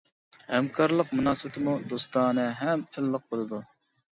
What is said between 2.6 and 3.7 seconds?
ھەم ئىللىق بولىدۇ.